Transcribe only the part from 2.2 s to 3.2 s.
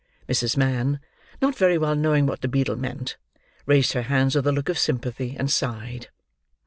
what the beadle meant,